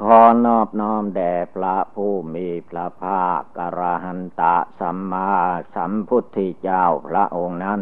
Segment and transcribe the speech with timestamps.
[0.00, 5.30] ขอนอบน้อมแด่พระผู้มีพระภาคกรหันตะสัมมา
[5.74, 7.80] สัมพุทธเจ้าพระองค์นั้น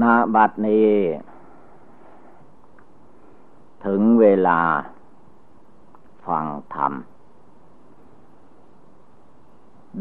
[0.00, 0.92] ณบัดนี้
[3.84, 4.60] ถึงเวลา
[6.26, 6.92] ฟังธรรม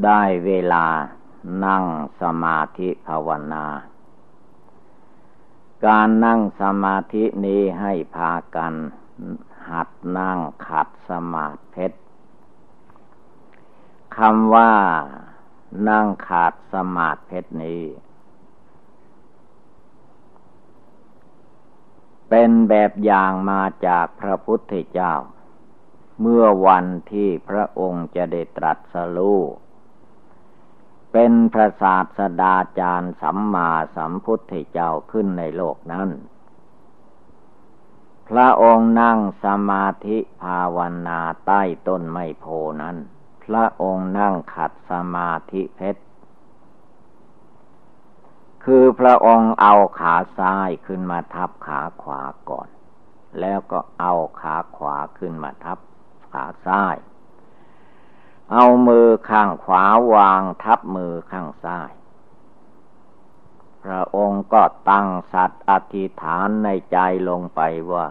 [0.04, 0.85] ได้เวลา
[1.66, 1.84] นั่ง
[2.21, 3.66] สมาธิภาวนา
[5.88, 8.74] การนั่งสมาธินี้ให้พากัน
[9.70, 11.88] หัดนั่งขัดสมาธิ
[14.18, 14.74] คำว่า
[15.90, 17.84] นั่งขาดสมาธินี้
[22.29, 25.13] เป็นแบบอย่างมาจากพระพุทธเจ้า
[26.22, 29.40] เมื่อวันที่พระองค์จะได้ตรัสรู้
[31.14, 36.10] เป็นพระศาสดาจารย์สัมมาสัมพุทธเจ้าขึ้นในโลกนั้น
[38.30, 42.46] พระองค์นั่งสมาธิภาวนาใต้ต้นไมโพ
[42.82, 42.98] นั้น
[43.46, 46.02] พระองค์นั่งขัดสมาธิเพชร
[48.66, 52.70] คือพระองค์เอาขาซ้ายขึ้นมาทับขาขวาก่อน
[53.40, 55.80] แล้วก็เอาขาขวาขึ้นมาทับ
[56.32, 56.96] ขาซ้าย
[58.54, 61.91] เอามือข้างขวาวางทับมือข้างซ้าย
[63.84, 66.97] พระองค์ก็ตั้งสัตว์อธิษฐานในใจ
[67.29, 67.62] ลงไป
[67.94, 68.07] ว่า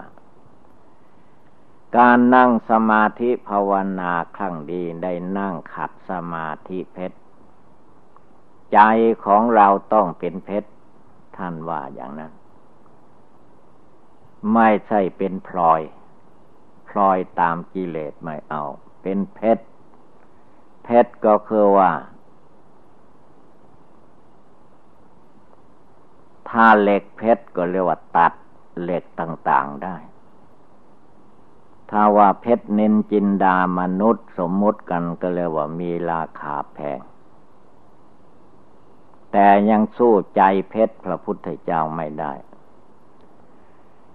[1.97, 7.19] การนั่งสมาธิภาวนาครั้งดีได้นั่งขัดสมาธิเพชร
[8.73, 8.81] ใจ
[9.25, 10.71] ของเราต้องเป็นเพชร
[11.37, 12.33] ท่านว่าอย่างนั้น
[14.55, 15.81] ไม่ใช่เป็นพลอย
[16.89, 18.63] พลอยตามกิเลสไม่เอา
[19.03, 19.65] เป็นเพชร
[20.85, 21.91] เพชรก็คือว่า
[26.49, 28.33] ถ้าเหล็กเพชรก็เรียกว่าตัด
[28.83, 29.97] เหล็กต่างๆได้
[31.91, 37.01] ถ้าว่าเพชรเน้นจินดามนุษย์สมมุติกันก็เรียกว่ามีราคาแพง
[39.33, 42.33] แต่ยังสู้ใจเพชรพระพุทธเจ้าไม่ได้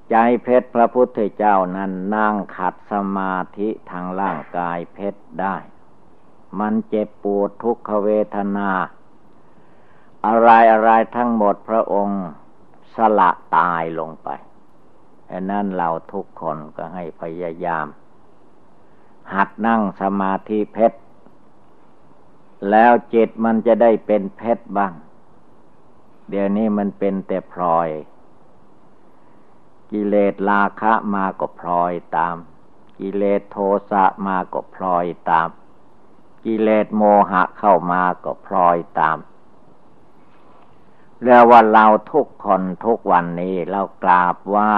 [0.09, 5.55] ใจเพชรพระพุทธเจ้านั้นนั่งขัดสมาธิทางร่างกายเพชรได้
[6.59, 8.69] มันเจ็บปวดทุกขเวทนา
[10.25, 12.21] อะไรอะไรทั้งหมดพระองค์
[12.95, 14.29] สละตายลงไป
[15.31, 17.87] อันนั้นเราทุกคนก็ให้พยายาม
[19.33, 20.99] หัดนั่งสมาธิเพชร
[22.69, 24.93] แล้วจิตมันจะได้เป็นเพชรบ้าง
[26.29, 27.89] เดี๋ยวนี้มันเป็นแต่พลอย
[29.91, 32.35] กิเลสราคะมาก็พลอยตาม
[32.99, 33.57] กิเลสโท
[33.91, 35.49] สะมาก็พลอยตาม
[36.45, 39.17] กิเลสโมหะเข้ามาก็พลอยตาม
[41.23, 44.75] เรียกว่าเราทุกคนทุกวันนี้เรากราบไหว้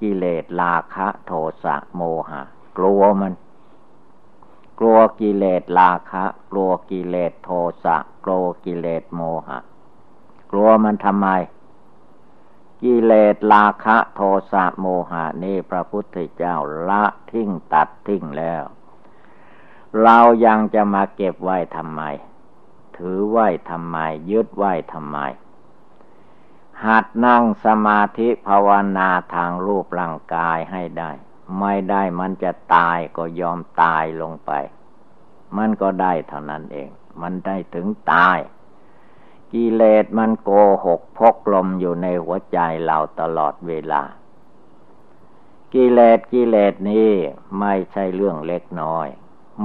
[0.00, 1.32] กิเลสราคะโท
[1.64, 2.42] สะโมหะ
[2.76, 3.32] กลัวมัน
[4.78, 7.50] กลัวกิเลสราคะ กลัวกิเลสโท
[7.84, 9.58] สะกลัวกิเลสโมหะ
[10.50, 11.28] กลัวมันทำไม
[12.82, 14.20] กิเลสราคะโท
[14.52, 16.56] สะโมหะนี่พระพุทธเจ้า
[16.88, 18.64] ละทิ้งตัดทิ้งแล้ว
[20.02, 22.02] เรายังจะมาเก็บไว้ทำไม
[22.96, 23.98] ถือไว้ทำไม
[24.30, 25.18] ยึดไว้ทำไม
[26.84, 28.68] หัดนั่งสมาธิภาว
[28.98, 31.10] นาทางรูปร่างกายให้ได้
[31.58, 34.50] ไม่ได้มันจะตายก็ยอมตายลงไป
[35.56, 36.88] มันก็ได้เท่านั้นเอง
[37.20, 38.38] มันได้ถึงตาย
[39.52, 40.50] กิเลสมันโก
[40.84, 44.02] หกพกลมอยู่ในหัวใจเราตลอดเวลา
[45.74, 47.10] กิเลสกิเลสนี้
[47.60, 49.08] ไม่ใช่เรื่องเล็กน้อย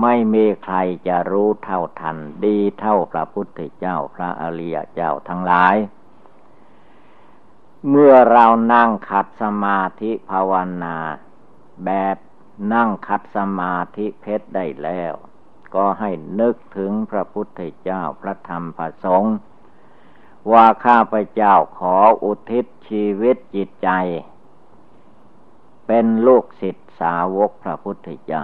[0.01, 0.75] ไม่มีใคร
[1.07, 5.75] จะรู้เท่าทัน ดีเท่าพระพุทธเจ้าพระอริยเจ้าทั้งหลาย
[7.89, 10.53] เมื่อเรานั่งขัดสมาธิภาว
[10.83, 10.97] นา
[11.85, 12.17] แบบ
[12.73, 15.13] นั่งขัดสมาธิเพชรได้แล้ว
[15.75, 16.09] ก็ให้
[16.39, 19.35] นึกถึงพระพุทธเจ้าพระธรรมพระสงฆ์
[20.51, 23.89] ว่าข้าพเจ้าขออุทิศชีวิตจิตใจ
[25.87, 28.43] เป็นลูกศิษย์สาวกพระพุทธเจ้า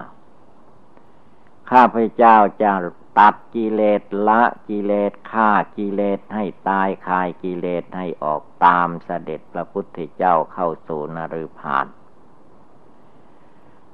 [1.72, 2.72] ข้าพเจ้าจะ
[3.20, 11.88] ตัดกิเลสละกิเลสฆ่ากิเลสให้ตายคายกิเลสให้ออกตามเสด็จพระพุทธเจ้าเข้าสู่นรุพาน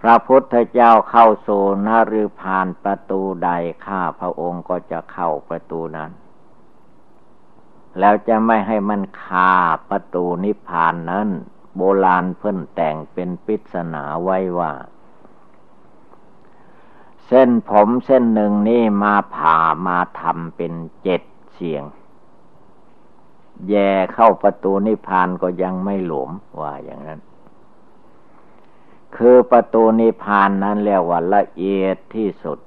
[0.01, 1.49] พระพุทธเจ้าเข้าโซ
[1.87, 3.49] นรือผ่านประตูใด
[3.85, 6.11] ข้าพระองค์ก็จะเข้าประตูนั้น
[7.99, 9.53] แล้วจะไม่ให้มันคา
[9.89, 11.29] ประตูนิพพานนั้น
[11.75, 14.71] โบราณเพิ่นแต่งเป็นปริศนาไว้ว่า
[17.33, 19.57] เส้นผมเส้นหนึ่งนี่มาผ่า
[19.87, 20.73] มาทำเป็น
[21.03, 21.21] เจ็ด
[21.53, 21.83] เสียง
[23.69, 27.19] แย่เข้าประตูนิพพานก็ยังไม่หลวมว่าอย่างนั้น
[29.15, 32.59] คือประตูนิพพานนั้นเรียกว่าละเอียดที่สุด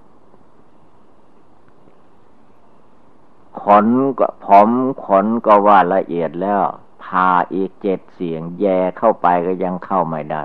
[3.62, 3.86] ขน
[4.18, 4.70] ก็ผม
[5.06, 6.62] ขนก็ว่าละเอียดแล้ว
[7.04, 10.44] พาอีกเจ็ดเสียง แย่เข้าไปก็ยังเข้าไม่ได้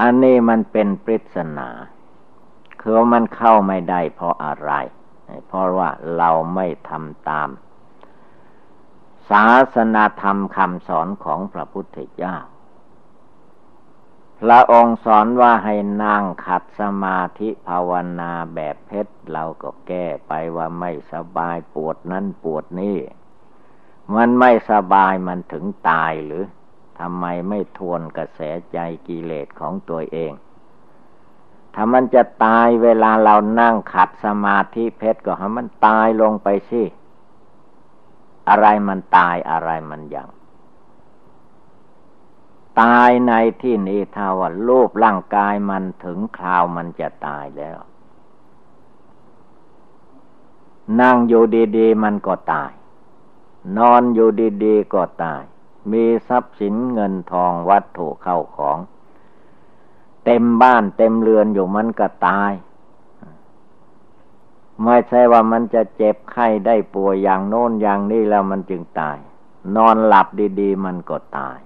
[0.00, 1.68] อันนี้มันเป็นปริศนา
[2.82, 4.72] คือมันเข้าไม่ได้เพราะอะไร
[5.46, 7.48] เพราะว่าเราไม่ทำตาม
[9.30, 12.36] ศาสนาธรรมคำสอนของพระพุทธเจ้า
[14.40, 15.74] พระองค์สอนว่าให้
[16.04, 22.98] นั่งขัดสมาธิภาวนาแบบเพชร เราก็แก้ไปว่าไม่สบายปวดนั่นปวดนี่
[24.16, 26.44] มันไม่สบายมันถึงตายหรือ
[27.00, 28.40] ทำไมไม่ทวนกระแส
[28.72, 30.32] ใจกิเลสของตัวเอง
[31.74, 36.82] ถ้ามันจะตายเวลาเรานั่งขัดสมาธิเพชรก็ให้มันตายลงไปสิ
[38.48, 40.28] อะไรมันตายอะไรมันยัง
[42.80, 43.32] ตายใน
[43.62, 47.78] ที่นี้ถ้าว่ารูปร่างกายมันถึงคราวมันจะตายแล้ว
[51.00, 51.44] นั่งอยู่
[51.78, 52.72] ดี ๆ มันก็ตาย
[53.76, 54.28] นอนอยู่
[54.64, 55.42] ดี ๆ ก็ตาย
[55.92, 58.78] มีทรัพย์สินเงินทองวัตถุเข้าของ
[60.24, 62.52] เต็มบ้านเต็มเรือนอยู่มันก็ตาย
[64.84, 69.18] ไม่ใช่ว่ามันจะเจ็บไข้ได้ป่วยอย่างโน้นอย่างนี้แล้วมันจึงตาย
[69.76, 70.26] นอนหลับ
[70.60, 71.58] ดี ๆ มันก็ตาย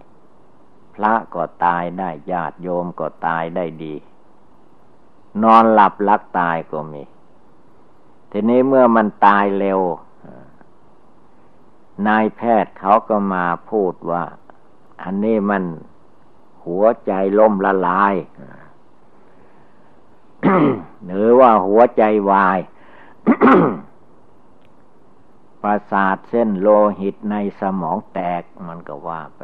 [0.95, 3.95] พระก็ตายได้ญาติโยมก็ตายได้ดี
[5.43, 7.03] นอนหลับลักตายก็มี
[8.31, 9.81] ทีนี้เมื่อมันตายเร็ว
[12.07, 14.25] นายแพทย์เขาก็มาพูดว่า
[15.03, 15.63] อันนี้มัน
[16.65, 18.15] หัวใจล่มละลาย
[21.05, 22.59] หรือว่าหัวใจวาย
[25.63, 26.69] ประสาทเส้นโล
[27.01, 29.43] หิตในสมองแตกมันก็ว่าไป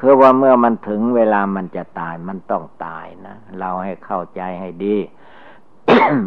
[0.00, 4.96] คือว่าเมื่อมันถึงเวลามันจะตายมันต้องตายนะ เราให้เข้าใจให้ดี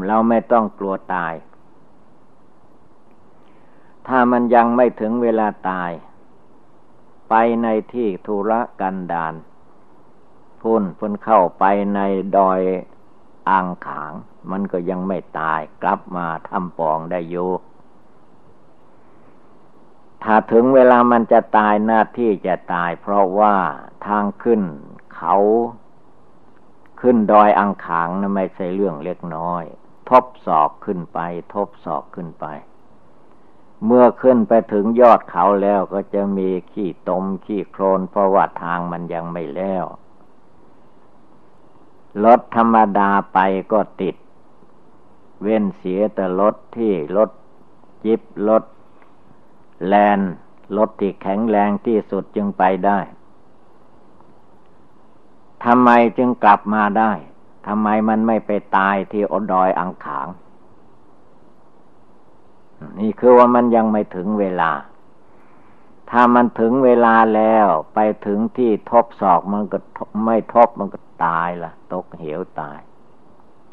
[0.07, 1.33] เราไม่ต้องกลัวตาย
[4.07, 5.91] ถ้ามันยังไม่ถึงเวลาตาย
[7.29, 7.33] ไป
[7.63, 9.33] ในที่ธุระกันดาน
[10.61, 11.63] พุ่นพุ่นเข้าไป
[11.95, 11.99] ใน
[12.37, 12.61] ดอย
[13.49, 14.13] อ่างขาง
[14.51, 17.51] มันก็ยังไม่ตายกลับมาทำปองได้อยู่
[20.23, 23.55] ถ้าถึงเวลามันจะตายหน้าที่จะตาย เพราะว่า
[24.07, 24.61] ทางขึ้น
[25.15, 25.35] เขา
[27.01, 29.63] ขึ้นดอยอังขางนะไม่ใช่เรื่องเล็กน้อย
[30.09, 31.19] ทบศอกขึ้นไป
[31.53, 32.45] ทบศอกขึ้นไป
[33.85, 39.85] เมื่อขึ้นไปถึงยอดเขาแล้วก็จะมีขี้ตมขี้โคลนเพราะว่าทางมันยังไม่แล้ว
[42.25, 43.39] รถธรรมดาไป
[43.71, 44.15] ก็ติด
[45.41, 47.29] เว้นเสียแต่รถที่รถ
[48.05, 48.63] จิบรถ
[49.85, 50.19] แลน
[50.77, 52.99] รถที่แข็งแรงที่สุดจึงไปได้
[55.65, 57.11] ทำไมจึงกลับมาได้
[57.67, 60.27] ทำไมมันไม่ไปตายที่อดอยอังขาง
[62.99, 64.71] นี่คือว่ามันยังไม่ถึงเวลา
[66.09, 69.77] ถ้ามันถึงเวลาแล้วไปถึงที่ทบศอกมันก็
[70.25, 72.79] ไม่ทบมันก็ตายละตกเหวตาย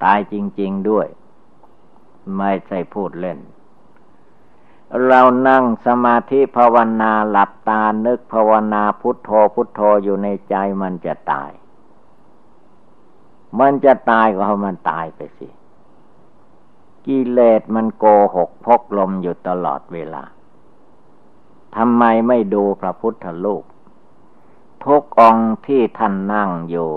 [0.04, 1.06] ตายจริง ๆด้วย
[2.36, 3.38] ไม่ใช่พูดเล่น
[5.06, 11.50] เรานั่งสมาธิภาวนาหลับตานึกภาวนาพุทโธพุทโธอยู่ในใจมันจะตาย
[13.60, 15.48] มันจะตายก็เพรามันตายไปสิ
[17.06, 20.22] กิเลสมันโกหกพกลมอยู่ตลอดเวลา
[21.76, 23.64] ทำไมไม่ดูพระพุทธลูก
[24.84, 26.90] ทุกองที่ท่านนั่งอยู่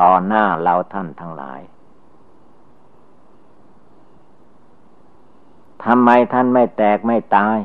[0.00, 1.60] ต่อหน้าเราท่านทั้งหลาย
[5.84, 7.58] ทำไมท่านไม่แตกไม่ตาย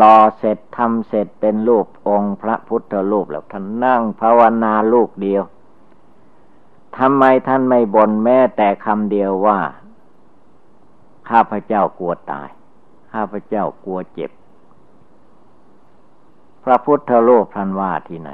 [0.00, 5.42] รอเสร็จทำเสร็จเป็นรูปองค์พระพุทธรูปแล้วท่านนั่งภาวนาลูกเดียว
[6.96, 9.60] ทำไมท่านไม่บ่นแม้แต่คำเดียวว่า
[11.28, 12.48] ข้าพเจ้ากลัวตาย
[13.12, 14.30] ข้าพเจ้ากลัวเจ็บ
[16.64, 18.30] พระพุทธรูปท่านว่าที่ไหน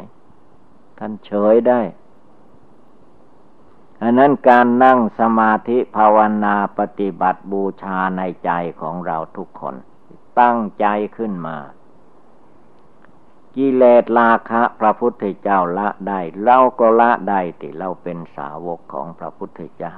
[0.99, 1.81] ท่านเฉยได้
[4.03, 9.75] อันนั้นการนั่งสมาธิภาวนาปฏิบัติบูชาในใจของเราทุกคน
[10.41, 11.57] ตั้งใจขึ้นมา
[13.57, 19.95] กิเลสราคะพระพุทธเจ้าละได้เราก็ละได้ที่เราเป็นสาวกของพระพุทธเจ้า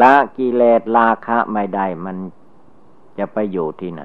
[0.00, 2.16] ละกิเลสราคะไม่ได้มัน
[3.18, 4.02] จะไปอยู่ที่ไหน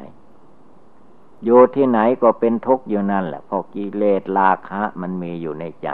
[1.45, 5.89] อยู่ที่ไหนก็เป็นทุกข์อยู่นั่นแหละเพราะกิเลสราคะมันมีอยู่ในใจ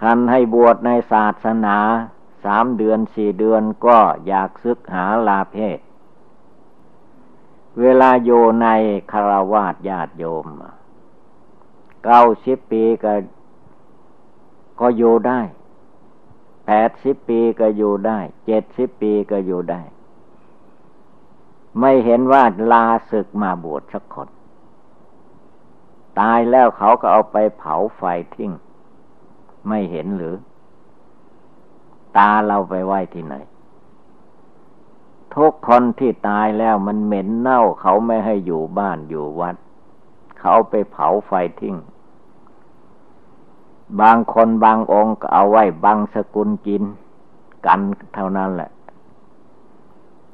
[0.00, 1.76] คันให้บวชในศาสนา
[2.44, 5.78] สามเดือนสี่เดือนก็อยากศึกหาลาเพศ
[7.80, 8.30] เวลาโย
[8.62, 8.66] ใน
[9.12, 10.46] คารวาสญาติโยม
[12.04, 13.12] เก้าสิบปีก็
[14.80, 15.40] ก็อยู่ได้
[16.66, 19.82] แปดสิบปีก็อยู่ได้ เจ็ดสิบปีก็อยู่ได้
[21.80, 24.28] ไม่เห็นว่าลาศึกมาบวชสักคน
[26.20, 28.02] ตายแล้วเขาก็เอาไปเผาไฟ
[28.34, 28.52] ทิ้ง
[29.68, 30.34] ไม่เห็นหรือ
[32.16, 33.34] ตาเราไปไหว้ที่ไหน
[35.36, 39.56] ทุกคนที่ตายแล้วมันเหม็นเน่าเขาไม่ให้อยู่บ้านอยู่วัด
[40.40, 41.76] เขาไปเผาไฟทิ้ง
[44.00, 46.82] บางคนบางองค์ก็เอาไว้บางสกุลกิน
[47.66, 47.80] กัน
[48.14, 48.70] เท่านั้นแหละ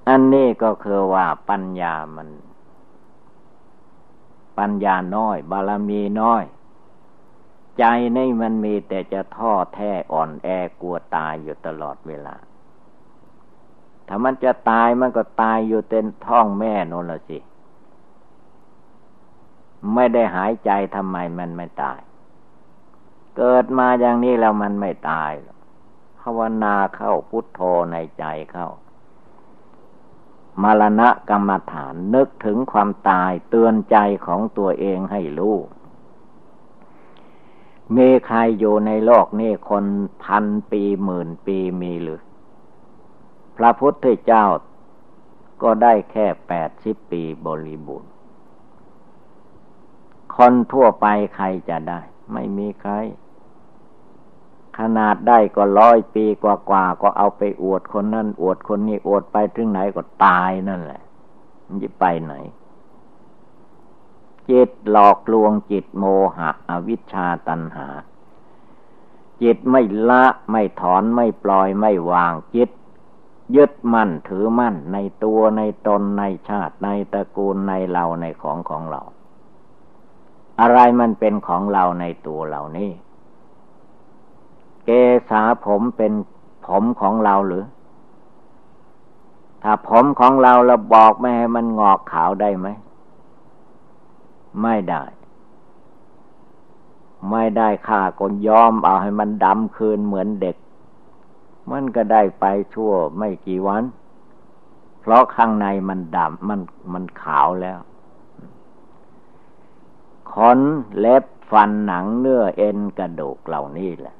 [0.08, 2.28] อันนี้ก็คือว่าปัญญามัน
[4.58, 6.44] ปัญญาน้อย บารมีน้อย
[7.78, 7.84] ใจ
[8.16, 10.48] นี่มันมีแต่จะท้อแท้อ่อนแอ
[10.80, 12.34] กลัวตายอยู่ตลอดเวลา
[14.08, 17.38] ถ้ามันจะตายมันก็ตายอยู่เต็นท้องแม่นนละสิ
[19.94, 21.98] ไม่ได้หายใจทำไมมันไม่ตาย
[23.36, 25.32] เกิดมาอย่างนี้แล้วมันไม่ตาย
[26.20, 27.60] ภาวนาเข้าพุทโธ
[27.92, 28.68] ในใจเข้า
[30.62, 33.96] มรณะกรรมฐานนึกถึงความตายเตือนใจ
[34.26, 35.56] ของตัวเองให้รู้
[37.96, 39.84] มีใครอยู่ในโลกนี้คน
[40.24, 42.20] พันปีหมื่นปีมีหรือ
[43.58, 44.44] พระพุทธเจ้า
[45.62, 48.10] ก็ได้แค่แปดสิบปีบริบูรณ์
[50.36, 52.00] คนทั่วไปใครจะได้
[52.32, 52.92] ไม่มีใคร
[54.78, 61.02] ขนาดได้ก็ร้อยปีกว่าๆก็เอาไปอวดคนนั้นอวดคนนี้อวดไปถึงไหนก็ตายนั่นแหละ
[61.66, 62.34] มันจะไปไหน
[64.50, 66.04] จิตหลอกลวงจิตโม
[66.36, 67.88] หะ อวิชชาตันหา
[69.42, 72.70] จิตไม่ละไม่ถอนไม่ปล่อยไม่วางจิต
[73.56, 79.02] ยึดมั่นถือมั่นในตัวในตนในชาติในตระกูลในเราในของของเรา
[80.60, 82.90] อะไรมันเป็นของเราในตัวเรานี่
[84.84, 84.90] เก
[85.30, 86.12] ษาผมเป็น
[86.66, 87.64] ผมของเราหรือ
[89.62, 92.68] ถ้าผมของเราเราบอกไม่ให้มันงอกขาวได้ไหม
[94.62, 95.02] ไม่ได้
[97.30, 100.56] ไม่ได้ค่าก็ยอมเอาให้มันดำคืนเหมือนเด็ก
[101.70, 102.44] มันก็ได้ไป
[102.74, 103.84] ชั่วไม่กี่วัน
[105.00, 106.60] เพราะข้างในมันดำมัน
[106.92, 107.78] มันขาวแล้ว
[110.32, 110.58] ขน
[110.98, 114.16] เล็บฟันหนังเนื้อเอ็นกระดูกเหล่านี้แหละ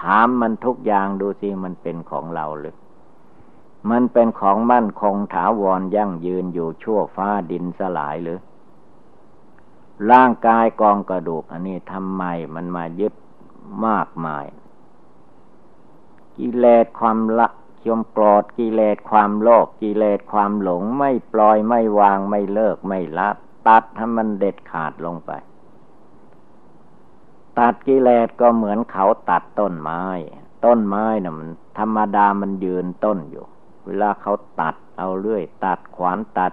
[0.00, 2.76] ถามมันทุกอย่างดูสิมันเป็นของเราหรือ
[3.90, 8.40] มันเป็นของมั่นคงถาวรยั่งยืนอยู่ชั่วฟ้าดินสลายหรือ
[10.10, 12.22] ร่างกายกองกระดูกอันนี้ทำไม
[12.54, 13.14] มันมายึด
[13.86, 14.46] มากมาย
[16.38, 17.48] กิเลสความละ
[17.84, 23.28] ชมโกรธกิเลสความโลภกิเลสความหลงไม่ปล่อยไม่วางไม่เลิกไม่ละ
[23.68, 25.30] ตัดให้มันเด็ดขาดลงไป
[27.58, 30.02] ตัดกิเลสก็เหมือนเขาตัดต้นไม้
[30.64, 33.46] ต้นไม้นะ่ะมัน ธรรมดามันยืนต้นอยู่
[33.84, 36.52] เวลาเขาตัดเอาเรื่อย ตัดขวานตัด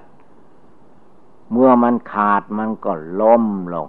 [1.52, 3.88] เมื่อมันขาดมันก็ล้มลง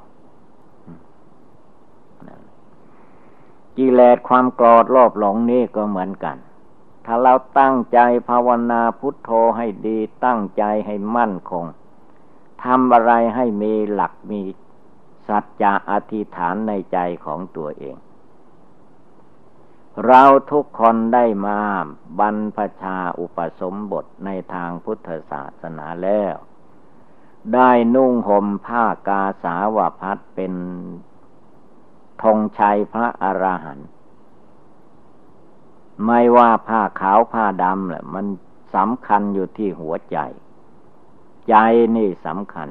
[3.79, 6.37] กิเลสความโกรธโลภหลงนี่ก็เหมือนกัน
[7.05, 11.65] ถ้าเราตั้งใจภาวนาพุทโธให้ดีตั้งใจให้มั่นคง
[12.65, 14.41] ทำอะไรให้มีหลักมี
[15.29, 17.97] สัจจะอธิษฐานในใจของตัวเอง
[20.07, 21.59] เราทุกคนได้มา
[22.19, 26.37] บรรพชาอุปสมบทในทางพุทธศาสนาแล้ว
[27.55, 30.55] ได้นุ่งห่มผ้ากาสาวพัดเป็น
[32.25, 33.89] ธงชัยพระอระหันต์
[36.07, 38.27] ไม่ว่าผ้าขาวผ้าดำแหละมัน
[38.75, 40.19] สำคัญอยู่ที่หัวใจ
[41.49, 41.55] ใจ
[41.97, 42.69] นี่สำคัญ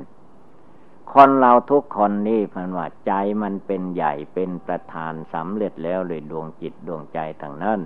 [1.12, 7.80] คนเราทุกคนนี่พันว่าใจมันเป็นใหญ่เป็นประธานสำเร็จแล้วเลยดวงจิตดวงใจทางนั้น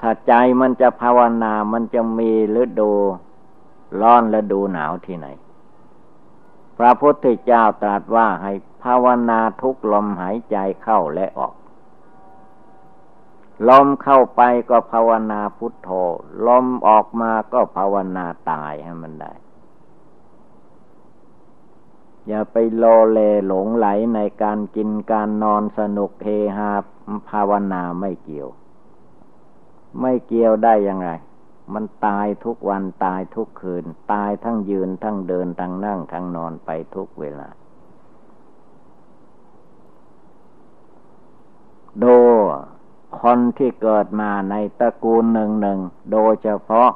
[0.00, 2.30] ถ้าใจมันจะภาวนามันจะมี
[2.62, 2.92] ฤดู
[4.00, 5.28] ร้อนฤดูหนาวที่ไหน
[6.78, 8.52] พระพุทธเจ้าตรัสว่าให้
[8.84, 11.54] ภาวนาทุกลมหายใจเข้าและออก
[13.68, 15.88] ลมเข้าไปก็ภาวนาพุทโธ
[16.46, 19.32] ลมออกมาก็ภาวนาตายให้มันได้
[22.28, 26.70] อย่าไปโลเลหลงไหลในการกินการนอนสนุกเฮฮา
[27.30, 28.48] ภาวนาไม่เกี่ยว
[30.00, 31.08] ไม่เกี่ยวได้ยังไง
[31.74, 37.48] มันตายทุกวันตายทุกคืน ตายทั้งยืนทั้งเดินทั้งนั่งทั้งนอนไปทุกเวลา
[42.02, 42.16] ดู
[43.20, 45.80] คนที่เกิดมาในตระกูลหนึ่งหนึ่ง
[46.12, 46.90] โดยเฉพาะ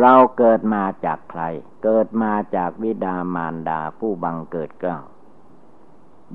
[0.00, 1.42] เราเกิดมาจากใคร
[1.84, 4.98] เกิดมาจากบิดามารดาผู้บังเกิดเก้า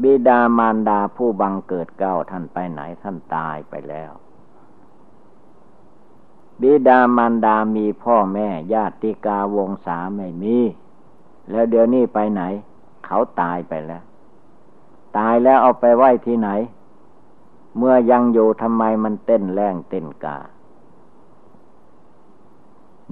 [0.02, 4.12] บิดามารดาผู้บังเกิดเก้าท่านไปไหนท่านตายไปแล้ว
[6.62, 10.58] บิดามารดามีพ่อแม่ญาติกาวงศาไม่มี
[11.52, 12.42] แล้วเดี๋ยวนี้ไปไหน
[13.06, 14.04] เขาตายไปแล้ว
[15.18, 16.50] ตายแล้วเอาไปไว้ที่ไหน
[17.78, 20.38] เมื่อยังอยู่ทำไมมันเต้นแรงเต้นกา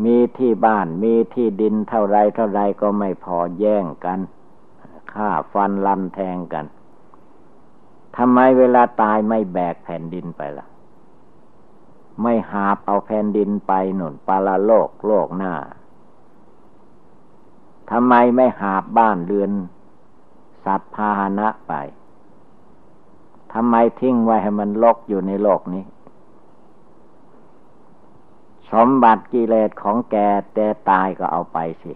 [0.03, 4.19] มีที่บ้านมีที่ดินเท่าไรเท่าไรก็ไม่พอแย่งกัน
[5.13, 6.65] ฆ่าฟันลันแทงกัน
[8.17, 10.67] ทำไมเวลาตายไม่แบกแผ่นดินไปละ่ะ
[12.21, 15.53] ไม่หาบเอาแผ่นดินไปหนุนปาลโลกโลกหน้า
[17.91, 19.51] ทำไมไม่หาบบ้านเรือน
[20.65, 21.73] สัตว์พาหนะไป
[23.53, 25.83] ทำไมทิ้งไว้ให้มันลกอยู่ในโลกนี้
[28.71, 30.15] สมบัติกิเลสของแก
[30.53, 31.93] แต่ตายก็เอาไปสิ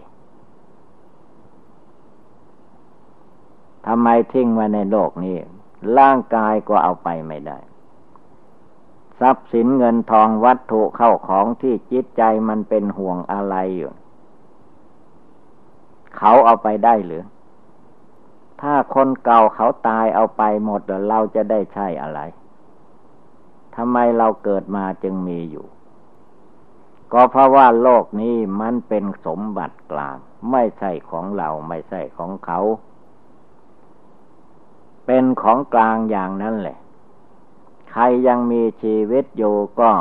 [3.86, 5.36] ทำไมทิ้งไว้ในโลกนี้
[5.98, 7.58] ร่างกายก็เอาไปไม่ได้
[9.20, 13.92] ทรัพย์สินเงินทองวัตถุเข้าของที่จิตใจมันเป็นห่วงอะไรอยู่
[16.16, 17.22] เขาเอาไปได้หรือ
[18.60, 22.20] ถ้าคนเก่าเขาตายเอาไปหมดเราจะได้ใช่อะไร
[23.76, 25.66] ทำไมเราเกิดมาจึงมีอยู่
[27.12, 30.16] ก็เพราะว่าโลกนี้มันเป็นสมบัติกลาง
[30.50, 32.60] ไม่ใช่ของเราไม่ใช่ของเขา
[35.06, 36.78] เป็นของกลางอย่างนั้นแหละ
[37.90, 39.92] ใครยังมีชีวิตอยู่ก็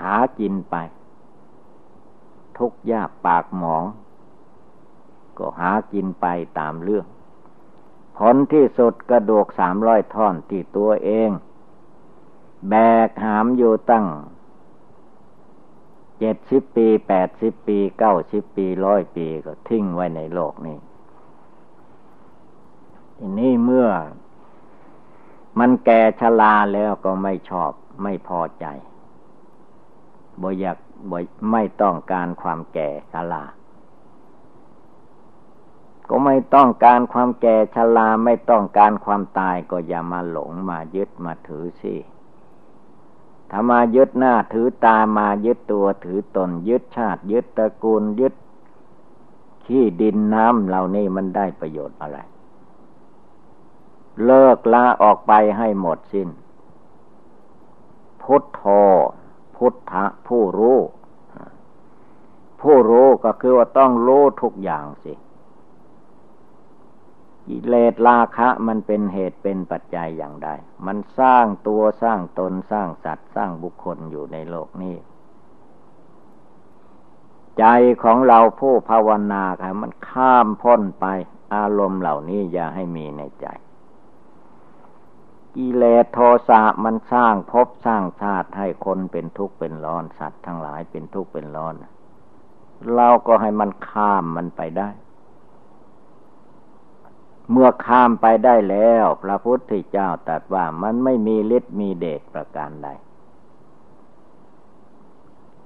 [0.00, 0.76] หากินไป
[2.58, 3.84] ทุกยากปากหมอง
[5.38, 6.26] ก็หากินไป
[6.58, 7.06] ตามเรื่อง
[8.16, 11.30] ผลที่สุดกระดูกสามร้อยท่อนที่ตัวเอง
[12.68, 12.74] แบ
[13.08, 14.06] กหามอยู่ตั้ง
[16.18, 20.78] เจ็ดสิบปีแปดสิบปีเก้าสิบปีร้อยปีก็ทิ้งไว้ในโลกนี้
[23.16, 23.88] ทีนี้เมื่อ
[25.58, 27.70] มันแก่ชราแล้วก็ไม่ชอบ
[28.02, 28.66] ไม่พอใจ
[30.40, 30.76] บ่อยาก
[31.10, 31.18] บ่
[31.52, 33.44] ไม่ต้องการความแก่ชรา
[36.08, 41.94] ก็ไม่ต้องการความแก่ชราไม่ต้องการความตายก็อย่ามาหลงมายึดมาถือสิ
[43.50, 48.34] ถ้ามายึดหน้าถือตามายึดตัวถือตน ยึดชาติยึดตระกูลยึด
[49.64, 52.18] ขี้ดินน้ำเหล่านี้มันได้ประโยชน์อะไร
[54.24, 56.28] เลิกละออกไปให้หมดสิน้น
[58.22, 58.62] พุทโธ
[59.56, 60.78] พุทธะผู้รู้
[62.60, 65.12] ผู้รู้ก็คือว่าต้องรู้ทุกอย่างสิ
[67.48, 70.48] กิเลสราคะมันเป็นเหตุเป็นปัจจัยอย่างใด
[70.86, 74.96] มันสร้างตัวสร้างตนสร้างสัตว์สร้างบุคคลอยู่ในโลกนี้
[77.58, 77.64] ใจ
[78.02, 81.06] ของเราผู้ภาวนาค่ะมันข้ามพ้นไป
[81.54, 83.46] อารมณ์เหล่านี้อย่าให้มีในใจ
[85.56, 91.74] กิเลสโทสะมันสร้างภพสร้างชาติให้คนเป็นทุกข์เป็นร้อนสัตว์ทั้งหลายเป็นทุกข์เป็นร้อน
[92.94, 94.88] เราก็ให้มันข้ามมันไปได้
[97.50, 102.88] เมื่อข้ามไปได้แล้ว พระพุทธเจ้าตรัสว่ามันไม่มีฤทธิ์มีเดชประการใด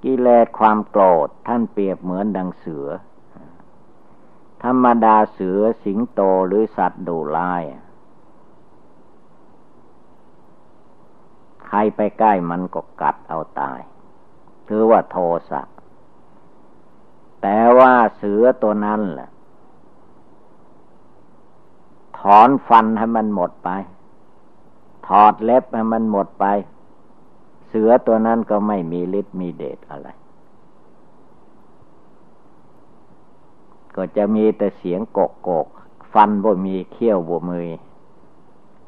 [0.03, 2.87] กิเลสความโกรธท่านเปรียบเหมือนดังเสือ
[4.63, 7.63] ธรรมดาเสือสิงโตหรือสัตว์ดุร้าย
[11.65, 13.79] ใครไปใกล้มันก็กัดเอาตาย
[14.67, 15.17] ถือว่าโท
[15.49, 15.61] สะ
[17.41, 19.29] แต่ว่าเสือตัวนั้นแหละ
[22.37, 23.69] อนฟันให้มันหมดไป
[25.07, 26.45] ถอดเล็บให้มันหมดไป
[27.67, 30.09] เสือตัวนั้นก็ไม่มีฤทธิ์มีเดชอะไร
[33.95, 35.67] ก็จะมีแต่เสียงโกกโกก
[36.13, 37.67] ฟันบ่มีเขี้ยวบ่มือ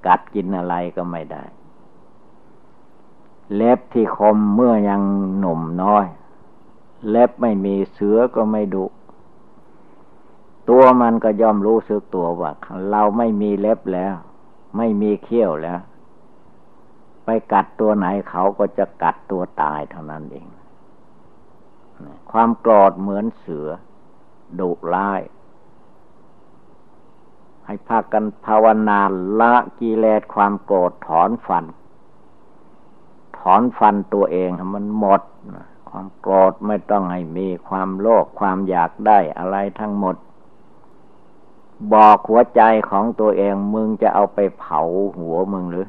[0.05, 1.43] กัดกินอะไรก็ไม่ได้
[3.55, 5.01] เล็บที่คมเมื่อยัง
[5.39, 6.05] หนุ่มน้อย
[7.09, 8.85] เล็บไม่มีเสือก็ไม่ดุ
[10.69, 12.51] ตัวมันก็ย่อมรู้สึกตัวว่า
[12.91, 14.15] เราไม่มีเล็บแล้ว
[14.77, 15.79] ไม่มีเขี้ยวแล้ว
[17.25, 20.47] ไปกัดตัวไหนเขาก็จะกัดตัวตายเท่านั้นเอง
[22.31, 23.67] ความโกรธเหมือนเสือ
[24.59, 25.21] ดุร้าย
[27.65, 28.99] ให้พากันภาวนา
[29.39, 31.65] ละกิเลสความโกรธถอนฟัน
[33.39, 35.21] ถอนฟันตัวเองมันหมด
[35.89, 40.15] ความโกรธไม่ต้องให้มีความโลภความอยากได้อะไรทั้งหมด
[41.93, 44.81] บอกหัวใจของตัวเองมึงจะเอาไปเผา
[45.19, 45.87] หัวมึงหรือ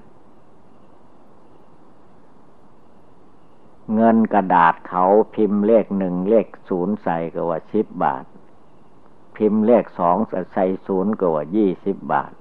[3.94, 8.24] เงินกระดาษเขาพิมพ์เลขหนึ่งเลขศูนย์ใส่ก็ว่าสิบบาท
[9.36, 10.16] พิมพ์เลขสอง
[10.52, 12.32] ใส่ศูนย์ก็ว่ายี่สิบบาท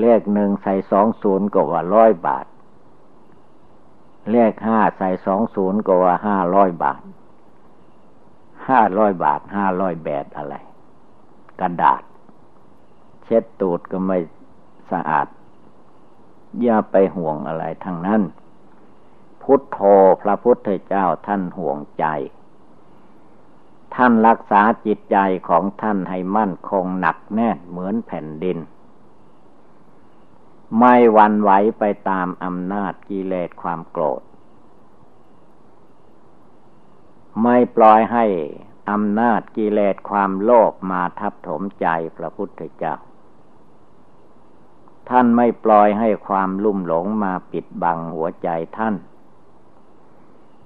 [0.00, 2.46] เลขหนึ่งใส่สองศูนย์ก็ว่าร้อยบาท
[4.30, 7.02] เลขห้าใส่สองศูนย์ก็ว่าห้าร้อยบาท
[8.68, 10.54] ห้าร้อยบาทห้าร้อยแบดอะไร
[11.60, 12.02] กระดาษ
[13.28, 14.18] เช็ดตูดก็ไม่
[14.92, 15.26] สะอาด
[16.62, 18.22] อย่าไปห่วงอะไรทั้งนั้น
[19.42, 19.78] พุทโธ
[20.22, 22.04] พระพุทธเจ้าท่านห่วงใจ
[23.94, 25.16] ท่านรักษาจิตใจ
[25.48, 28.58] ของท่านให้มั่นคงหนักแน่นเหมือนแผ่นดิน
[30.78, 34.22] ไม่วันไหวไปตามอำนาจกิเลสความโกรธ
[37.42, 38.24] ไม่ปล่อยให้
[38.90, 41.86] อำนาจกิเลสความโลภมาทับถมใจ
[42.16, 42.94] พระพุทธเจ้า
[45.10, 48.94] ท่านไม่ปล่อยให้ความลุ่มหลงมาปิดบังหัวใจท่าน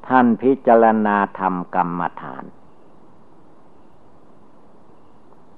[0.09, 2.45] ท่านพิจารณาธรรมกรรมฐาน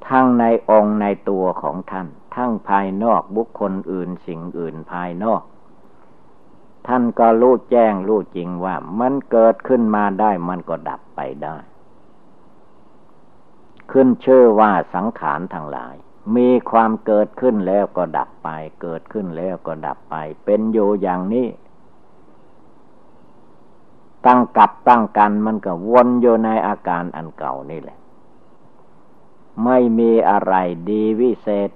[0.09, 5.42] ทั้งในองค์ในตัวของท่าน ทั้งภายนอกบุคคลอื่นสิ่งอื่นภายนอก
[6.87, 11.57] ท่านก็รู้แจ้งรู้จริงว่ามันเกิดขึ้นมาได้มันก็ดับไปได้
[13.92, 15.94] ขึ้นเชื่อว่าสังขารทั้งหลาย
[16.37, 18.48] มีความเกิดขึ้นแล้วก็ดับไป
[18.82, 21.48] เกิดขึ้นแล้วก็ดับไป เป็นอยู่อย่างนี้
[24.26, 27.98] ตั้งกับตั้งกันมันก็วนอยู่ในอาการอันเก่านี่แหละ
[29.64, 30.54] ไม่มีอะไร
[30.88, 31.70] ดีวิเศษ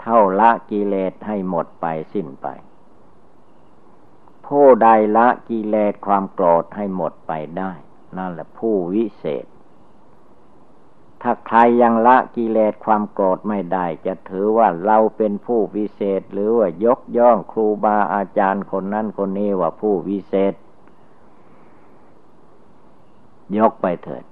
[0.00, 2.46] เท่าละกิเลสให้หมดไปสิ้นไป
[4.46, 7.72] ผู้ใดละกิเลสความโกรธให้หมดไปได้
[8.16, 9.44] นั่นแหละผู้วิเศษ
[11.22, 20.54] ถ้าใครยังละกิเลสความโกรธไม่ได้ จะถือว่าเราเป็นผู้วิเศษ หรือว่ายกย่องครูบาอาจารย์คนนั้นคนนี้ว่าผู้วิเศษ
[23.58, 24.24] ยกไปเถิด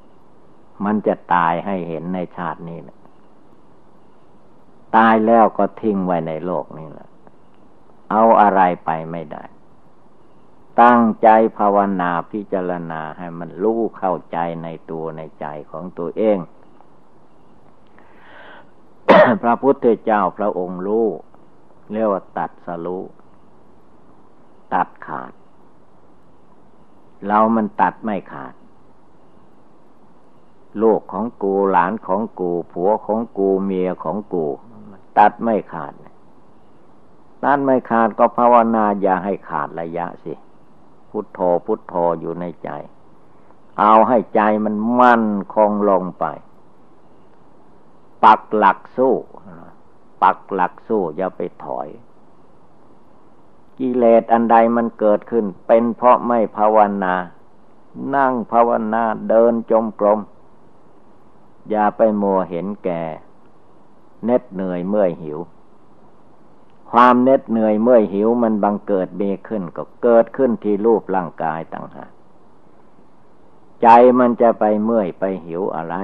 [0.84, 2.98] มันจะตายให้เห็นในชาตินี้แหละ
[4.96, 7.08] ตายแล้วก็ทิ้งไว้ในโลกนี้แหละ
[8.10, 9.44] เอาอะไรไปไม่ได้
[10.82, 16.38] ตั้งใจภาวนาพิจารณาให้มันรู้เข้าใจในตัวในใจของตัวเอง
[19.42, 21.06] พระพุทธเจ้าพระองค์รู้
[21.92, 23.04] เรียกว่าตัดสรู้
[24.74, 25.32] ตัดขาด
[27.26, 28.54] เรามันตัดไม่ขาด
[30.82, 34.46] ลูกของกูหลานของกู ผัวของกูเมียของกู
[35.18, 35.94] ตัดไม่ขาด
[37.44, 40.32] ตัดไม่ขาดก็ภาวนาอย่าให้ขาดระยะสิ
[41.10, 42.70] พุทโธพุทโธอยู่ในใจ
[43.80, 45.24] เอาให้ใจมันมั่น
[45.54, 46.24] คงลงไป
[48.26, 49.14] ปักหลักสู้
[50.22, 51.88] ปักหลักสู้อย่าไปถอย
[53.78, 57.14] กิเลสอันใดมันเกิดขึ้น เป็นเพราะไม่ภาวนา
[58.14, 60.20] นั่งภาวนาเดินจมกรม
[61.70, 63.02] อย่าไปมัวเห็นแก่
[64.24, 65.38] เน็ดเหนื่อยเมื่อยหิว
[66.90, 72.10] ความเน็ดเหนื่อยเมื่อยหิวมันบังเกิดมีขึ้นก็เกิดขึ้นที่รูปร่างกายต่างหาก
[73.82, 75.94] ใจมันจะไปเมื่อยไปหิวอะไร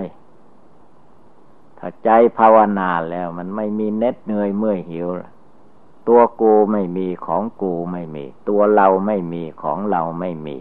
[1.85, 5.09] ถ้าใจภาวนาแล้ว มันไม่มีเน็ดเหนื่อยเมื่อยหิว
[6.09, 10.57] ตัวกูไม่มีของกูไม่มี ตัวเราไม่มีของเราไม่มี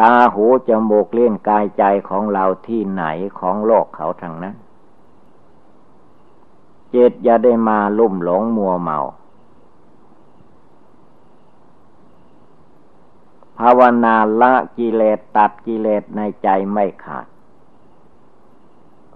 [0.00, 3.04] ตาหูจมูกเลี้ยงกายใจของเราที่ไหน
[3.38, 4.54] ของโลกเขาทางนั้น
[6.90, 8.98] เจตอย่าได้มาลุ่มหลงมัวเมา
[13.58, 17.26] ภาวนาละกิเลสตัดกิเลสในใจไม่ขาด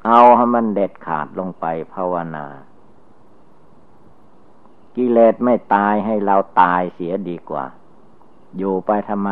[0.06, 1.64] เอาให้มันเด็ดขาดลงไป
[1.94, 2.46] ภาวนา
[4.96, 7.64] กิเลสไม่ตายให้เราตายเสียดีกว่า
[8.56, 9.30] อยู่ไปทำไม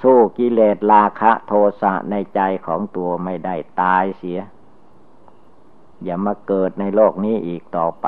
[0.00, 1.52] สู้กิเลสราคะโท
[1.82, 4.38] สะในใจของตัวไม่ได้ตายเสีย
[6.02, 8.06] อย่ามาเกิดในโลกนี้อีกต่อไป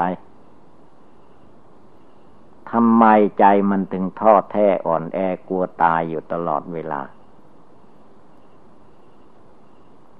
[2.70, 3.04] ทำไม
[3.38, 5.18] ใจมันถึงทอดแท้อ่อนแอ
[5.48, 7.02] กลัวตายอยู่ตลอดเวลา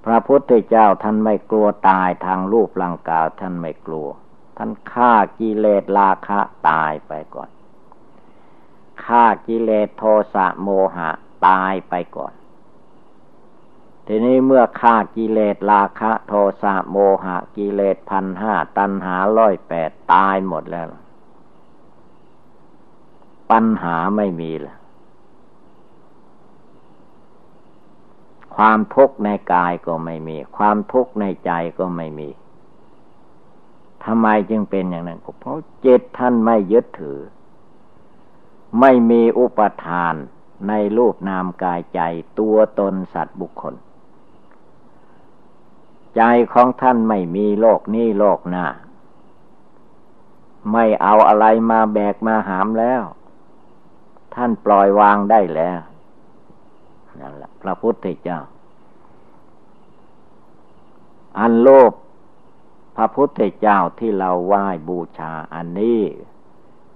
[0.11, 4.07] ระพุทธเจ้าท่านไม่กลัวตายทางรูปร่างกายท่านไม่กลัว
[4.57, 7.49] ท่านฆ่ากิเลสราคะตายไปก่อน
[9.05, 11.09] ฆ่ากิเลสโทสะโมหะ
[11.47, 12.33] ตายไปก่อน
[14.07, 20.87] ทีนี้เมื่อฆ่ากิเลสราคะโทสะโมหะ กิเลสพันห้าตัณหาร้อยแปดตายหมดแล้ว
[23.51, 24.75] ปัญหาไม่มีและ
[28.55, 32.29] ความทุกข์ในกายก็ไม่มี ความทุกข์ในใจก็ไม่มี
[34.03, 37.19] ทำไมจึงเป็นอย่างนั้นเพราะจิตท่านไม่ยึดถือ
[38.79, 40.15] ไม่มีอุปทาน
[40.67, 42.01] ในรูปนามกายใจ
[42.39, 43.75] ตัวตนสัตว์บุคคล
[46.15, 46.21] ใจ
[46.53, 48.65] ของท่านไม่มีโลกนี้โลกหน้า
[50.71, 53.01] ไม่เอาอะไรมาแบกมาหามแล้ว
[54.35, 55.79] ท่านปล่อยวางได้แล้ว
[57.21, 58.39] นั่นแหละพระพุทธเจ้า
[61.39, 61.93] อันโลภ
[62.95, 66.01] พระพุทธเจ้าที่เราไหว้บูชาอันนี้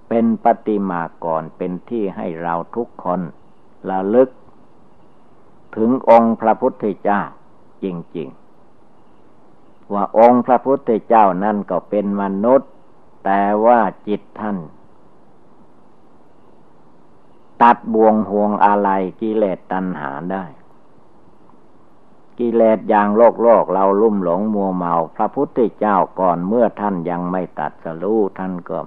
[0.08, 3.20] เป็นปฏิมากรเป็นที่ให้เราทุกคน
[3.90, 4.28] ระลึก
[5.76, 7.20] ถึงองค์พระพุทธเจ้า
[7.84, 7.86] จ
[8.16, 12.70] ริง ๆ ว่าองค์พระพุทธเจ้านั่นก็เป็นมนุษย์
[13.24, 14.56] แต่ว่าจิตท่าน
[17.62, 18.90] ตัดบ่วงห่วงอะไร
[19.20, 20.44] กิเลสตัณหาได้
[22.38, 28.78] กิเลสอย่างโลกโลกเราลุ่มหลงมัวเมา พระพุทธเจ้าก่อนเมื่อท่านยังไม่ตัดสรู้ท่านก็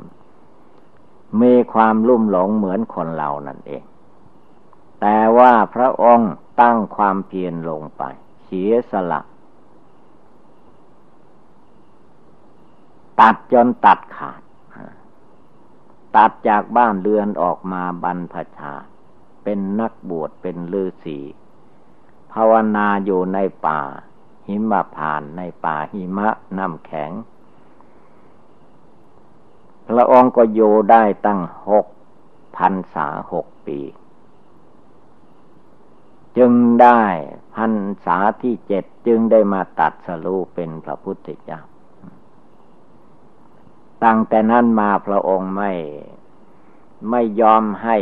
[1.42, 3.84] มีความลุ่มหลงเหมือนคนเรานั่นเอง
[5.02, 8.04] แต่ว่าพระองค์ตั้งความเพียรลงไป
[8.46, 9.22] เสียสละ
[13.20, 14.42] ตัดจนตัดขาด
[16.16, 18.74] ตัดจากบ้านเรือนออกมาบรรพชา
[19.44, 21.20] เป็นนักบวชเป็นฤาษี
[22.34, 23.82] ภาวนาอยู่ในป่า
[24.48, 27.12] หิมะผ่านในป่าหิมะน้ำแข็ง
[29.88, 31.86] พระองค์ก็อยู่ได้ตั้งหก
[32.58, 33.80] พันษาหกปี
[36.38, 37.04] จึงได้
[37.56, 37.74] พัน
[38.06, 41.60] ษาที่เจ็ดจึงได้มาตัดสรูเป็นพระพุทธเจ้า
[44.04, 45.72] ตั้งแต่นั้นมาพระองค์ไม่
[47.10, 47.98] ไม่ยอมให้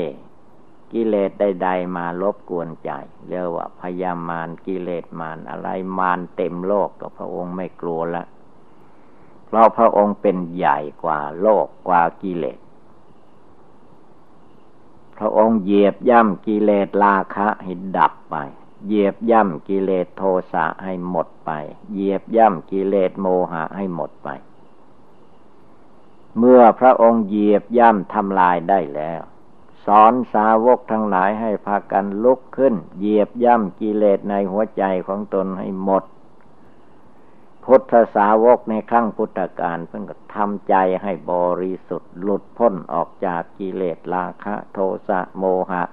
[0.93, 2.91] กิเลสใดๆมารบกวนใจ
[3.27, 5.67] เรียกว่าพยามารกิเลสมารอะไร
[5.99, 8.25] มารเต็มโลกก็พระองค์ไม่กลัวละ
[9.45, 12.59] เพราะพระองค์เป็นใหญ่กว่าโลกกว่ากิเลส
[15.17, 18.35] พระองค์เหยียบย่ำกิเลสราคะให้ดับไป
[18.85, 21.51] เหยียบย่ำกิเลสโทสะให้หมดไป
[21.93, 24.29] เหยียบย่ำกิเลสโมหะให้หมดไป
[26.37, 29.21] เมื่อพระองค์เหยียบย่ำทำลายได้แล้ว
[29.85, 36.03] สอนสาวกทั้งหลายให้พากันลุกขึ้น เหยียบย่ำกิเลสในหัวใจของตนให้หมด
[37.63, 45.83] พุทธสาวกในครั้งพุทธกาลเพิ่งก็ทำใจให้บริสุทธิ์หลุดพ้นออกจากกิเลสราคะ โทสะโมหะ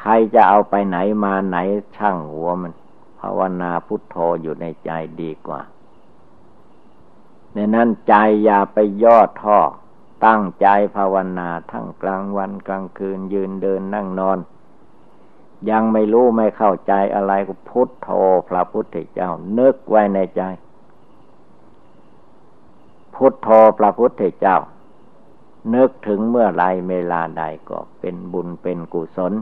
[0.00, 1.56] ใครจะเอาไปไหนมาไหน
[1.96, 2.72] ช่างหัวมัน
[3.20, 5.60] ภาวนาพุทโธอยู่ในใจดีกว่า
[7.54, 9.58] ในนั้นใจอย่าไปย่อท่อ
[10.26, 14.38] ตั้งใจภาวนาทั้งกลางวันกลางคืนยืนเดินนั่งนอน
[15.70, 18.08] ยังไม่รู้ไม่เข้าใจอะไรก็พุทโธ
[18.48, 20.42] พระพุทธเจ้า นึกไว้ในใจ
[23.14, 24.58] พุทโธพระพุทธเจ้า
[25.74, 29.32] นึกถึงเมื่อไรเวลาใดก็เป็นบุญเป็นกุศล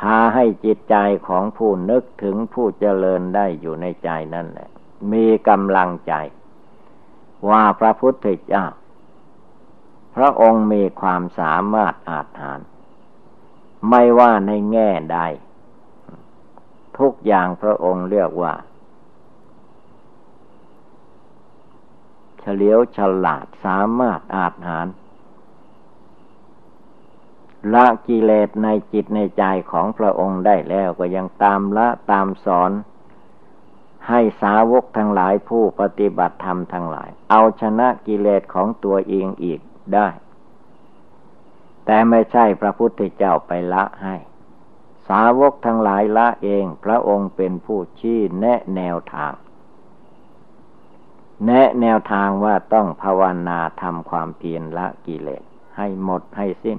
[0.00, 0.96] พาให้จิตใจ
[1.28, 4.68] ของผู้นึกถึงผู้เจริญได้อยู่ในใจนั่นแหละ
[5.12, 6.14] มีกำลังใจ
[7.48, 8.66] ว่าพระพุทธเจ้า
[10.14, 12.60] พระองค์มีความสามารถอาจหาร
[13.90, 15.18] ไม่ว่าในแง่ใด
[16.98, 18.54] ทุกอย่างพระองค์เรียกว่า
[22.40, 24.86] เฉลียวฉลาดสามารถอาจหาร
[27.74, 32.70] ละกิเลสในจิตในใจของพระองค์ได้แล้วก็ยังตามละตามสอน
[34.08, 39.60] ให้สาวกทั้งหลายผู้ปฏิบัติธรรมทั้งหลาย เอาชนะกิเลสของตัวเองอีก
[39.94, 40.08] ได้
[41.84, 44.16] แต่ไม่ใช่พระพุทธเจ้าไปละให้
[45.08, 49.32] สาวกทั้งหลายละเองพระองค์เป็นผู้ชี้แนะแนวทาง
[51.46, 55.42] แนะแนวทางว่าต้องภาวนาทำความเพียรละกิเลส
[55.76, 56.78] ให้หมดให้สิ้น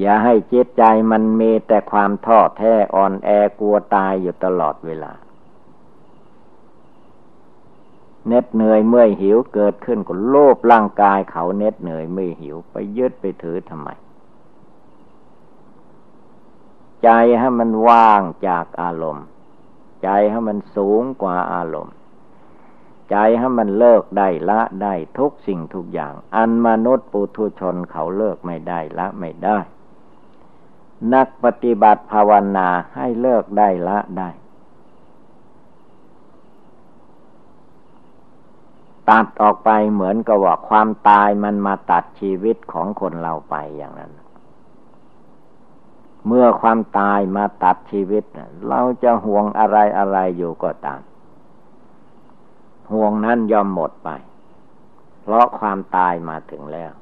[0.00, 3.28] อย่าให้จิตใจมันมีแต่ความท้อแท้อ่อนแอ
[3.60, 5.12] กลัวตายอยู่ตลอดเวลา
[8.28, 13.88] เน็ดเหนื่อยเมื่อยหิวเกิดขึ้นก็โลภร่างกายเขาเน็ดเหนื่อยเมื่อยหิวไปยึดไปถือทำไม
[17.04, 19.26] ใจให้มันว่างจากอารมณ์
[20.02, 21.94] ใจให้มันสูงกว่าอารมณ์
[23.10, 29.58] ใจให้มันเลิกได้ละได้ทุกสิ่งทุกอย่าง อันมนุษย์ปุถุชนเขาเลิกไม่ได้ละไม่ได้
[31.12, 34.30] นักปฏิบัติภาวนาให้เลิกได้ละได้
[39.10, 44.12] ตัดออกไปเหมือนกับว่าความตายมันมาตัดชีวิตของคนเราไปอย่างนั้น
[46.26, 48.24] เมื่อความตายมาตัดชีวิต
[48.68, 51.00] เราจะห่วงอะไรอะไรอยู่ก็ตาม
[52.92, 54.10] ห่วงนั้นยอมหมดไป
[55.22, 56.92] เพราะความตายมาถึงแล้ว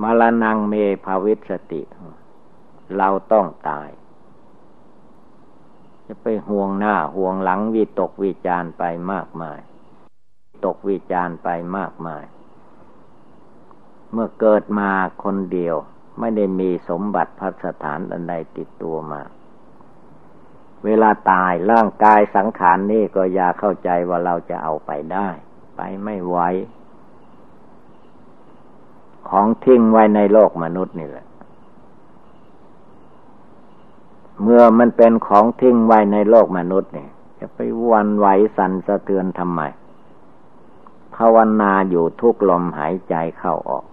[0.00, 0.74] มรณงเม
[1.04, 1.82] ภาวิสติ
[2.96, 3.88] เราต้องตาย
[6.06, 9.58] จะไปห่วงหน้าห่วงหลังวิตกวิจารไปมากมาย
[10.64, 12.24] ตกวิจารไปมากมาย
[14.12, 14.90] เมื่อเกิดมา
[15.24, 15.76] คนเดียว
[16.18, 19.22] ไม่ได้มีสมบัติพัสถานอันใดติดตัวมา
[20.84, 25.28] เวลาตายร่างกายสังขารนนี่ก็อย่าเข้าใจว่าเราจะเอาไปได้
[25.76, 26.38] ไปไม่ไหว
[29.28, 31.26] ของทิ้งไว้ในโลกมนุษย์นี่แหละ
[34.42, 37.58] เมื่อมันเป็นของทิ้งไว้ในโลกมนุษย์เนี่ย จะไป
[37.90, 39.60] วันไหวสันสะเทือนทำไม
[41.16, 43.84] ภาวนาอยู่ทุกลมหายใจเข้าออก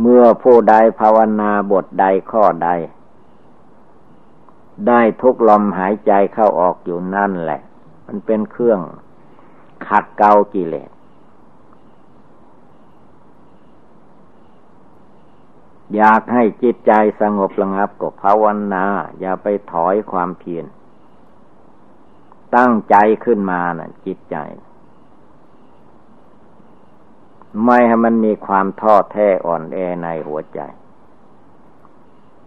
[0.00, 2.68] เมื่อผู้ใดภาวนาบทใดข้อใด
[4.88, 7.60] ได้ทุกลมหายใจเข้าออกอยู่นั่นแหละ
[8.06, 8.80] มันเป็นเครื่อง
[9.86, 10.90] ขัดเกากิเลส
[15.96, 18.44] อยากให้จิตใจสงบระงับก็ภาว
[18.74, 18.84] นา
[19.20, 20.66] อย่าไปถอยความเพียร
[22.56, 24.36] ตั้งใจขึ้นมานะ่ะ จิตใจ
[27.64, 30.60] ไม่ให้มันมีความท้อแท้อ่อนแอในหัวใจ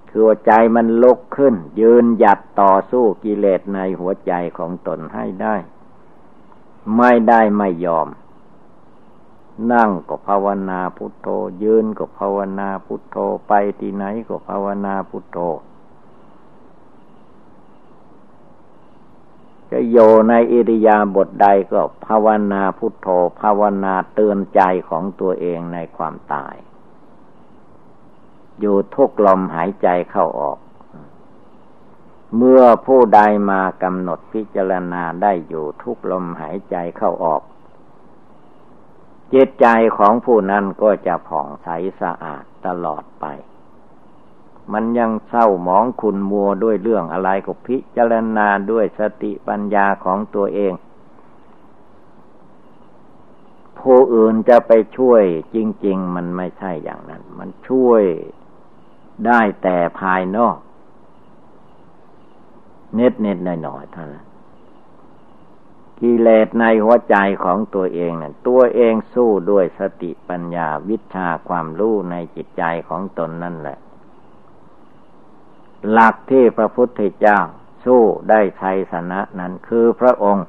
[0.10, 5.56] คือใจมันลุกขึ้น ยืนหยัดต่อสู้กิเลสในหัวใจของตนให้ได้
[6.98, 8.08] ไม่ได้ไม่ยอม
[9.74, 11.28] นั่งก็ภาวนาพุทโธ
[11.64, 13.18] ยืนก็ภาวนาพุทโธ
[13.48, 15.38] ไปที่ไหนก็ภาวนาพุทโธ
[19.72, 19.98] จะโย
[20.30, 23.08] ในอิริยาบถใดก็ภาวนาพุทโธ
[23.42, 26.56] ภาวนาเตือนใจของตัวเองในความตาย
[28.60, 30.58] อยู่ทุกลมหายใจเข้าออก
[32.38, 37.42] เมื่อผู้ใดมากำหนดพิจารณาได้อยู่ทุกลมหายใจเข้าออก
[39.34, 41.68] จิตใจของผู้นั้นก็จะผ่องใส
[42.02, 43.26] สะอาดตลอดไป
[44.74, 50.74] มันยังเศร้าหมองขุนมัวด้วยเรื่องอะไรก็พิจารณาด้วยสติปัญญาของตัวเอง
[53.80, 55.24] ผู้อื่นจะไปช่วย
[55.56, 58.04] จริง ๆ มันไม่ใช่อย่างนั้น มันช่วย
[59.28, 60.58] ได้แต่ภายนอก
[62.96, 64.27] เน็ดเน็ดหน่อยหน่อยเท่านั้น
[66.02, 73.78] กิเลสในหัวใจของตัวเองนะ่ะตัวเองสู้ด้วยสติปัญญาวิชาความรู้ในจิตใจของตนนั่นแหละ
[75.92, 77.40] หลักที่พระพุทธเจ้า
[77.86, 80.46] สู้ได้ชัยชนะนั้นคือพระองค์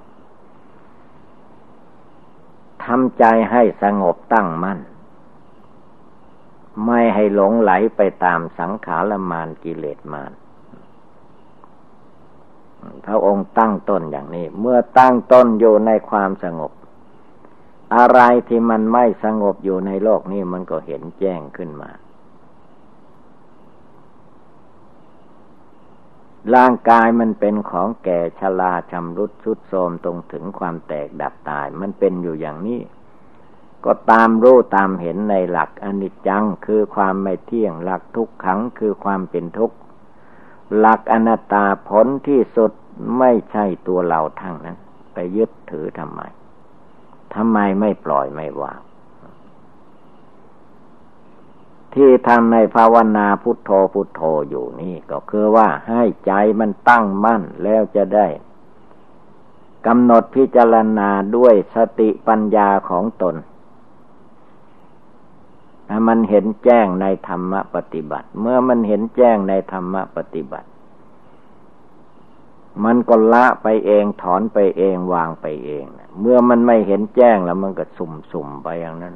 [2.85, 4.79] ทำใจให้สงบตั้งมั่น
[6.87, 10.33] ไม่ให้หลงไหลไปตามสังขารมานกิเลสมาน
[13.07, 16.73] พระองค์ตั้งต้นอย่างนี้ เมื่อตั้งต้นอยู่ในความสงบ
[17.97, 21.91] อะไรที่มันไม่สงบอยู่ในโลกนี้มันก็เห็นแจ้งขึ้นมา
[26.55, 32.81] ร่างกายมันเป็นของแก่ชราชำรุดชุดโทมตรงถึงความแตกดับตาย มันเป็นอยู่อย่างนี้
[33.85, 39.77] ก็ตามรู้ตามเห็นในหลักอนิจจังคือความไม่เที่ยงหลักทุกขังคือความเป็นทุกข์
[40.77, 42.73] หลักอนัตตาผลที่สุด
[43.19, 44.77] ไม่ใช่ตัวเราทั้งนั้น
[45.15, 46.21] ไปยึดถือทำไม
[47.35, 48.81] ทำไมไม่ปล่อยไม่วาง
[51.95, 58.27] ที่ทำในภาวนาพุทโธพุทโธอยู่นี่ก็คือว่าให้ใจมันตั้งมั่นแล้วจะได้
[59.87, 63.35] กำหนดพิจารณาด้วยสติปัญญาของตน
[65.89, 70.69] ถ้ามันเห็นแจ้งในธรรมปฏิบัติ เมื่อมันเห็นแจ้งในธรรมปฏิบัติ
[72.85, 75.85] มันก็ละไปเองถอนไปเองวางไปเอง
[76.21, 79.15] เมื่อมันไม่เห็นแจ้งแล้วมันก็สุ่มสุ่มไปอย่างนั้น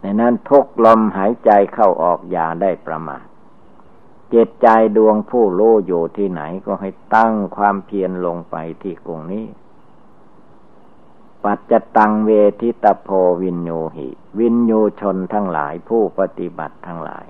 [0.00, 3.24] ในนั้นทุกลมหายใจเข้าออกอย่าได้ประมาท
[4.30, 9.44] เจตใจดวงผู้โลอยู่ที่ไหนก็ให้ตั้งความเพียรลงไปที่กรงนี้
[11.44, 12.30] ปัจจตังเว
[12.60, 13.08] ทิตโพ
[13.42, 17.26] วินโยหิ วินโยชนทั้งหลายผู้ปฏิบัติทั้งหลาย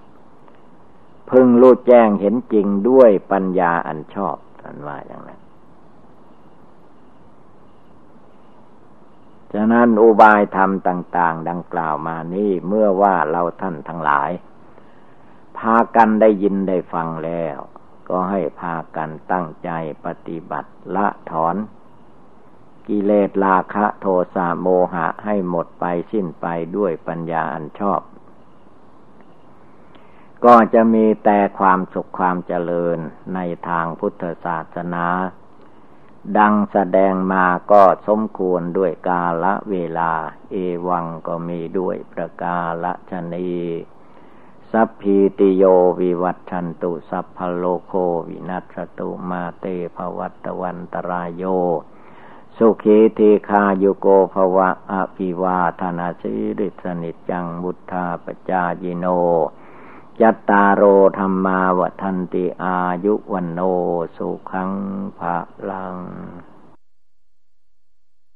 [1.31, 5.41] พึงรู้แจ้งเห็นจริงด้วยปัญญาอันชอบท่านว่าอย่างนั้น
[9.53, 14.31] ฉะนั้นอุบายธรรมต่าง ๆ ดังกล่าวมานี้เมื่อว่าเราท่านทั้งหลาย
[15.59, 17.59] พากันได้ยินได้ฟังแล้ว
[18.09, 19.71] ก็ให้พากันตั้งใจ
[20.05, 21.57] ปฏิบัติละถอน
[22.91, 28.01] กิเลสราคะโทสะโมหะให้หมดไปสิ้นไปด้วยปัญญาอันชอบ
[30.45, 32.99] ก็จะมีแต่ความสุขความเจริญ
[33.35, 35.07] ในทางพุทธศาสนา
[36.39, 40.13] ดังแสดงมาก็สมควรด้วยกาละเวลา
[40.53, 40.57] เอ
[40.89, 43.61] วังก็มีด้วยประกาละชนี
[44.73, 45.65] สัพพีติโย
[46.01, 47.93] วิวัตชันตุสัพพโลโค
[48.29, 49.65] วินัสตุมาเต
[49.97, 51.45] ภวัตวันตรายโย
[52.57, 59.07] สุขีทีคาโยโกภวะอภิวาธนาสิริสนิจังบุทธาปจายิโน
[60.21, 60.83] จัตตารโร
[61.19, 63.61] ธรรมาวทันติอายุวันโน
[64.17, 64.73] สุขัง
[65.19, 65.37] ภะ
[65.69, 65.97] ลัง